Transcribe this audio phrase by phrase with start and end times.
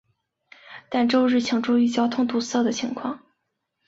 [0.89, 3.21] 但周日请注意交通堵塞情况。